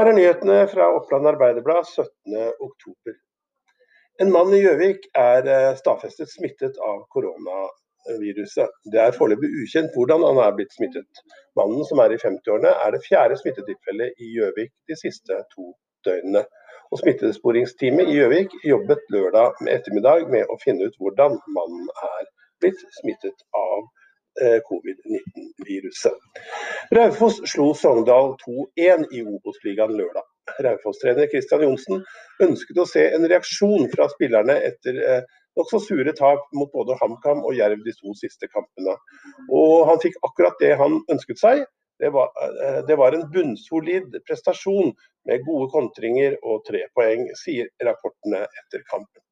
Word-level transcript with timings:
Her 0.00 0.08
er 0.08 0.16
nyhetene 0.16 0.54
fra 0.72 0.86
Oppland 0.96 1.26
Arbeiderblad 1.28 1.84
17.10. 1.84 3.16
En 4.24 4.30
mann 4.32 4.54
i 4.56 4.60
Gjøvik 4.62 5.02
er 5.22 5.44
eh, 5.44 5.74
stadfestet 5.76 6.30
smittet 6.32 6.78
av 6.86 7.02
koronaviruset. 7.12 8.72
Det 8.94 9.02
er 9.02 9.12
foreløpig 9.18 9.50
ukjent 9.60 9.92
hvordan 9.92 10.24
han 10.24 10.40
er 10.46 10.56
blitt 10.56 10.72
smittet. 10.72 11.20
Mannen 11.60 11.84
som 11.90 12.00
er 12.00 12.16
i 12.16 12.20
50-årene 12.22 12.72
er 12.86 12.96
det 12.96 13.02
fjerde 13.10 13.36
smittetilfellet 13.42 14.24
i 14.24 14.32
Gjøvik 14.38 14.72
de 14.88 14.96
siste 15.02 15.42
to 15.52 15.68
døgnene. 16.08 16.46
Og 16.88 17.04
Smittesporingsteamet 17.04 18.08
i 18.08 18.16
Gjøvik 18.22 18.56
jobbet 18.72 19.04
lørdag 19.12 19.60
ettermiddag 19.68 20.30
med 20.32 20.48
å 20.48 20.56
finne 20.64 20.88
ut 20.88 20.96
hvordan 20.96 21.36
mannen 21.52 21.92
er 22.08 22.32
blitt 22.64 22.88
smittet 23.02 23.44
av 23.52 23.84
Eh, 23.84 23.99
covid-19-viruset. 24.68 26.16
Raufoss 26.96 27.40
slo 27.52 27.70
Sogndal 27.74 28.36
2-1 28.44 29.08
i 29.14 29.22
Obos-ligaen 29.22 29.96
lørdag. 29.98 30.26
Raufoss-trener 30.64 31.28
Kristian 31.30 31.62
Johnsen 31.64 32.02
ønsket 32.42 32.80
å 32.80 32.86
se 32.88 33.04
en 33.14 33.26
reaksjon 33.30 33.86
fra 33.92 34.08
spillerne 34.12 34.56
etter 34.66 34.98
eh, 35.04 35.20
nokså 35.58 35.80
sure 35.84 36.14
tap 36.18 36.42
mot 36.56 36.70
både 36.72 36.96
HamKam 37.00 37.44
og 37.44 37.56
Jerv 37.58 37.84
de 37.86 37.94
to 37.98 38.14
siste 38.18 38.48
kampene. 38.50 38.96
Og 39.48 39.86
han 39.90 40.02
fikk 40.02 40.18
akkurat 40.26 40.58
det 40.62 40.74
han 40.80 41.00
ønsket 41.12 41.42
seg. 41.42 41.64
Det 42.00 42.12
var, 42.14 42.30
eh, 42.42 42.80
det 42.88 42.96
var 42.98 43.16
en 43.16 43.26
bunnsolid 43.32 44.20
prestasjon 44.26 44.94
med 45.28 45.44
gode 45.46 45.70
kontringer 45.74 46.38
og 46.42 46.64
tre 46.68 46.86
poeng, 46.96 47.26
sier 47.44 47.68
rapportene 47.84 48.46
etter 48.46 48.86
kampen. 48.90 49.22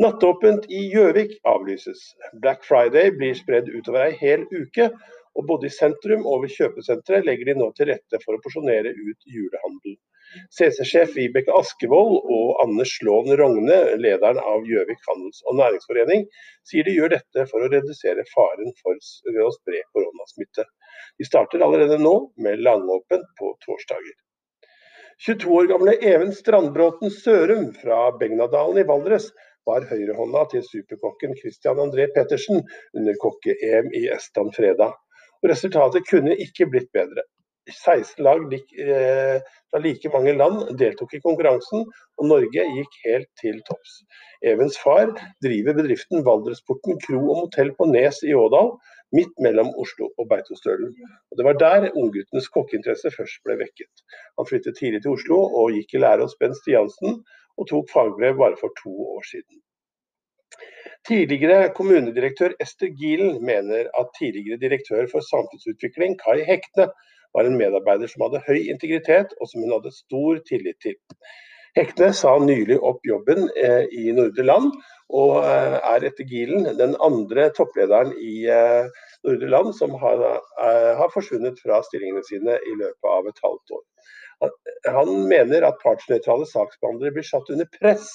Nattåpent 0.00 0.64
i 0.72 0.78
Gjøvik 0.88 1.34
avlyses. 1.44 1.98
Black 2.40 2.62
Friday 2.64 3.10
blir 3.12 3.34
spredd 3.36 3.66
utover 3.68 4.06
ei 4.06 4.14
hel 4.16 4.46
uke, 4.48 4.86
og 5.36 5.44
både 5.50 5.68
i 5.68 5.72
sentrum 5.74 6.24
og 6.24 6.46
ved 6.46 6.54
kjøpesenteret 6.54 7.28
legger 7.28 7.50
de 7.50 7.54
nå 7.58 7.66
til 7.76 7.90
rette 7.90 8.20
for 8.22 8.32
å 8.32 8.40
porsjonere 8.40 8.88
ut 8.88 9.28
julehandel. 9.34 9.98
CC-sjef 10.56 11.12
Vibeke 11.18 11.52
Askevold 11.58 12.16
og 12.38 12.64
Anders 12.64 12.94
Lån 13.04 13.36
Rogne, 13.36 13.78
lederen 14.00 14.40
av 14.40 14.64
Gjøvik 14.64 15.04
handels- 15.10 15.44
og 15.44 15.60
næringsforening, 15.60 16.24
sier 16.64 16.88
de 16.88 16.96
gjør 16.96 17.12
dette 17.18 17.46
for 17.52 17.60
å 17.60 17.68
redusere 17.76 18.24
faren 18.32 18.72
for 18.80 18.96
å 18.96 19.54
spre 19.58 19.84
koronasmitte. 19.92 20.64
De 21.20 21.28
starter 21.28 21.68
allerede 21.68 22.00
nå 22.00 22.16
med 22.40 22.64
langåpent 22.64 23.28
på 23.36 23.52
torsdager. 23.68 24.16
22 25.18 25.50
år 25.54 25.66
gamle 25.70 25.92
Even 26.00 26.32
Strandbråten 26.32 27.10
Sørum 27.10 27.72
fra 27.76 27.98
Begnadalen 28.18 28.80
i 28.80 28.86
Valdres 28.88 29.28
var 29.68 29.84
høyrehånda 29.90 30.46
til 30.50 30.64
superkokken 30.66 31.36
Christian 31.38 31.80
André 31.82 32.08
Pettersen 32.14 32.62
under 32.96 33.18
kokke-EM 33.22 33.92
i 33.98 34.08
Estland 34.14 34.54
fredag. 34.56 34.96
Og 35.42 35.50
resultatet 35.52 36.08
kunne 36.08 36.34
ikke 36.46 36.66
blitt 36.72 36.90
bedre. 36.96 37.26
16 37.70 38.24
lag 38.26 38.54
eh, 38.56 39.38
fra 39.70 39.80
like 39.84 40.10
mange 40.10 40.32
land 40.34 40.72
deltok 40.80 41.14
i 41.14 41.20
konkurransen, 41.22 41.84
og 42.18 42.26
Norge 42.26 42.64
gikk 42.76 42.96
helt 43.04 43.28
til 43.38 43.60
topps. 43.68 44.00
Evens 44.42 44.80
far 44.82 45.12
driver 45.44 45.78
bedriften 45.78 46.24
Valdresporten 46.26 46.98
kro 47.04 47.20
og 47.22 47.44
motell 47.44 47.70
på 47.78 47.86
Nes 47.92 48.18
i 48.26 48.34
Ådal, 48.34 48.74
midt 49.16 49.34
mellom 49.44 49.72
Oslo 49.82 50.08
og 50.18 50.28
Beitostølen. 50.30 50.92
Og 51.30 51.38
Det 51.38 51.44
var 51.48 51.58
der 51.60 51.90
ungguttenes 51.92 52.48
kokkeinteresse 52.54 53.12
først 53.16 53.42
ble 53.46 53.58
vekket. 53.60 54.06
Han 54.38 54.48
flyttet 54.48 54.78
tidlig 54.78 55.02
til 55.02 55.16
Oslo 55.16 55.38
og 55.60 55.76
gikk 55.76 55.94
i 55.94 56.02
lære 56.04 56.24
hos 56.24 56.38
Bent 56.40 56.58
Stiansen, 56.60 57.20
og 57.58 57.68
tok 57.68 57.90
fagbrev 57.92 58.38
bare 58.40 58.56
for 58.60 58.72
to 58.82 58.92
år 59.16 59.24
siden. 59.28 59.60
Tidligere 61.08 61.72
kommunedirektør 61.76 62.52
Ester 62.62 62.92
Gielen 62.98 63.40
mener 63.44 63.88
at 64.00 64.12
tidligere 64.18 64.60
direktør 64.64 65.08
for 65.12 65.24
samfunnsutvikling 65.28 66.14
Kai 66.20 66.44
Hekne 66.46 66.86
var 67.34 67.48
en 67.48 67.58
medarbeider 67.58 68.10
som 68.10 68.22
hadde 68.26 68.44
høy 68.46 68.60
integritet 68.72 69.34
og 69.40 69.50
som 69.50 69.64
hun 69.64 69.74
hadde 69.74 69.94
stor 69.96 70.38
tillit 70.48 70.78
til. 70.84 70.96
Hekne 71.72 72.10
sa 72.12 72.34
nylig 72.36 72.76
opp 72.84 73.06
jobben 73.08 73.46
eh, 73.56 73.86
i 73.96 74.12
Nordre 74.12 74.44
Land, 74.44 74.74
og 75.12 75.38
eh, 75.40 75.78
er 75.80 76.04
etter 76.04 76.26
Gilen 76.28 76.66
den 76.76 76.92
andre 77.00 77.46
topplederen 77.56 78.12
i 78.20 78.42
eh, 78.44 78.90
Nordre 79.24 79.48
Land 79.48 79.72
som 79.78 79.94
har, 80.02 80.20
har 80.98 81.14
forsvunnet 81.14 81.60
fra 81.62 81.78
stillingene 81.86 82.24
sine 82.28 82.58
i 82.58 82.74
løpet 82.76 83.08
av 83.08 83.30
et 83.30 83.40
halvt 83.46 83.76
år. 83.78 83.82
Han 84.90 85.12
mener 85.30 85.64
at 85.64 85.78
partsnøytrale 85.80 86.48
saksbehandlere 86.50 87.14
blir 87.14 87.28
satt 87.28 87.48
under 87.54 87.68
press 87.78 88.10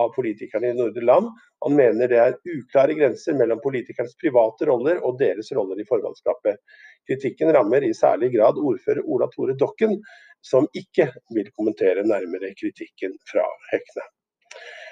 av 0.00 0.12
politikerne 0.14 0.70
i 0.70 0.76
Nordre 0.78 1.04
Land. 1.04 1.32
Han 1.66 1.76
mener 1.76 2.08
det 2.10 2.20
er 2.22 2.36
uklare 2.54 2.96
grenser 2.96 3.36
mellom 3.36 3.60
politikernes 3.64 4.16
private 4.20 4.68
roller 4.70 5.02
og 5.04 5.18
deres 5.20 5.50
roller 5.56 5.80
i 5.82 5.86
formannskapet. 5.88 6.62
Kritikken 7.10 7.52
rammer 7.54 7.84
i 7.84 7.92
særlig 7.96 8.32
grad 8.36 8.62
ordfører 8.62 9.04
Ola 9.04 9.28
Tore 9.34 9.58
Dokken, 9.60 9.98
som 10.44 10.68
ikke 10.76 11.08
vil 11.36 11.48
kommentere 11.56 12.04
nærmere 12.06 12.52
kritikken 12.60 13.16
fra 13.30 13.44
Hekne. 13.70 14.04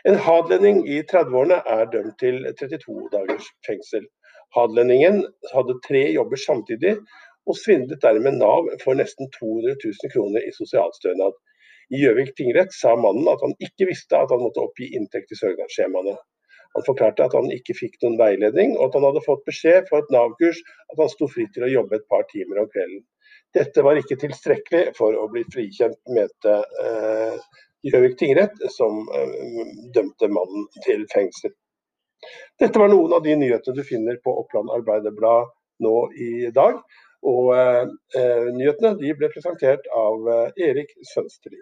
En 0.09 0.19
hadlending 0.19 0.83
i 0.91 1.03
30-årene 1.13 1.61
er 1.77 1.85
dømt 1.93 2.17
til 2.23 2.41
32 2.59 3.11
dagers 3.13 3.51
fengsel. 3.67 4.09
Hadlendingen 4.57 5.23
hadde 5.53 5.79
tre 5.87 6.03
jobber 6.17 6.41
samtidig, 6.41 6.97
og 7.47 7.59
svindlet 7.59 8.03
dermed 8.03 8.39
Nav 8.39 8.69
for 8.83 8.99
nesten 8.99 9.31
200 9.39 9.77
000 9.85 10.13
kroner 10.15 10.43
i 10.43 10.53
sosialstønad. 10.59 11.39
I 11.93 12.03
Gjøvik 12.03 12.35
tingrett 12.39 12.75
sa 12.75 12.95
mannen 12.97 13.29
at 13.31 13.43
han 13.45 13.55
ikke 13.67 13.89
visste 13.91 14.19
at 14.19 14.31
han 14.33 14.43
måtte 14.43 14.63
oppgi 14.63 14.93
inntekt 14.97 15.35
i 15.35 15.39
søknadsskjemaene. 15.39 16.15
Han 16.77 16.87
forklarte 16.87 17.27
at 17.27 17.35
han 17.37 17.51
ikke 17.53 17.77
fikk 17.77 17.99
noen 18.03 18.19
veiledning, 18.21 18.77
og 18.79 18.89
at 18.89 18.99
han 18.99 19.07
hadde 19.09 19.25
fått 19.27 19.45
beskjed 19.49 19.89
fra 19.89 20.01
et 20.03 20.13
Nav-kurs 20.15 20.61
at 20.93 21.01
han 21.01 21.11
sto 21.13 21.29
fritt 21.31 21.53
til 21.57 21.67
å 21.67 21.73
jobbe 21.73 21.99
et 21.99 22.07
par 22.13 22.25
timer 22.33 22.63
om 22.63 22.71
kvelden. 22.73 23.03
Dette 23.53 23.85
var 23.85 24.01
ikke 24.01 24.17
tilstrekkelig 24.21 24.95
for 24.97 25.17
å 25.19 25.27
bli 25.33 25.45
frikjent, 25.53 25.99
mente 26.09 26.55
eh, 26.85 27.37
tingrett, 28.17 28.57
som 28.73 29.03
eh, 29.13 29.35
dømte 29.93 30.31
mannen 30.33 30.69
til 30.87 31.05
fengsel. 31.13 31.53
Dette 32.61 32.79
var 32.79 32.89
noen 32.89 33.13
av 33.17 33.25
de 33.27 33.35
nyhetene 33.37 33.77
du 33.77 33.85
finner 33.85 34.17
på 34.25 34.33
Oppland 34.45 34.71
Arbeiderblad 34.73 35.51
nå 35.85 35.97
i 36.17 36.33
dag. 36.55 36.81
Og 37.23 37.53
eh, 37.55 37.85
eh, 38.19 38.49
nyhetene 38.57 38.97
ble 38.99 39.31
presentert 39.31 39.87
av 39.95 40.27
eh, 40.33 40.65
Erik 40.71 40.97
Sønsterli. 41.13 41.61